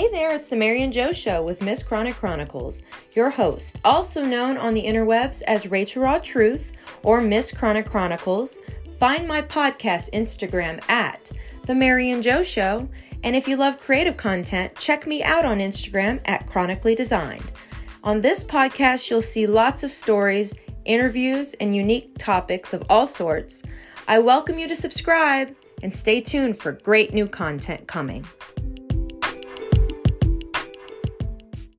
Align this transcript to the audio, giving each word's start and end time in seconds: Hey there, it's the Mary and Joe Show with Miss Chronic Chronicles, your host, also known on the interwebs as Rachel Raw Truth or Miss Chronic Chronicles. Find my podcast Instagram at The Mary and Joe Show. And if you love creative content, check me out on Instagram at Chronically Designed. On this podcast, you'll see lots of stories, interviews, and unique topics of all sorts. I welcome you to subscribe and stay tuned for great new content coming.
Hey 0.00 0.08
there, 0.10 0.34
it's 0.34 0.48
the 0.48 0.56
Mary 0.56 0.82
and 0.82 0.94
Joe 0.94 1.12
Show 1.12 1.42
with 1.42 1.60
Miss 1.60 1.82
Chronic 1.82 2.14
Chronicles, 2.14 2.80
your 3.12 3.28
host, 3.28 3.78
also 3.84 4.24
known 4.24 4.56
on 4.56 4.72
the 4.72 4.82
interwebs 4.82 5.42
as 5.42 5.66
Rachel 5.70 6.04
Raw 6.04 6.18
Truth 6.18 6.72
or 7.02 7.20
Miss 7.20 7.52
Chronic 7.52 7.84
Chronicles. 7.84 8.58
Find 8.98 9.28
my 9.28 9.42
podcast 9.42 10.10
Instagram 10.12 10.82
at 10.88 11.30
The 11.66 11.74
Mary 11.74 12.12
and 12.12 12.22
Joe 12.22 12.42
Show. 12.42 12.88
And 13.24 13.36
if 13.36 13.46
you 13.46 13.58
love 13.58 13.78
creative 13.78 14.16
content, 14.16 14.74
check 14.76 15.06
me 15.06 15.22
out 15.22 15.44
on 15.44 15.58
Instagram 15.58 16.22
at 16.24 16.46
Chronically 16.46 16.94
Designed. 16.94 17.52
On 18.02 18.22
this 18.22 18.42
podcast, 18.42 19.10
you'll 19.10 19.20
see 19.20 19.46
lots 19.46 19.82
of 19.82 19.92
stories, 19.92 20.54
interviews, 20.86 21.52
and 21.60 21.76
unique 21.76 22.16
topics 22.16 22.72
of 22.72 22.82
all 22.88 23.06
sorts. 23.06 23.62
I 24.08 24.18
welcome 24.20 24.58
you 24.58 24.66
to 24.66 24.76
subscribe 24.76 25.54
and 25.82 25.94
stay 25.94 26.22
tuned 26.22 26.56
for 26.58 26.72
great 26.72 27.12
new 27.12 27.26
content 27.26 27.86
coming. 27.86 28.26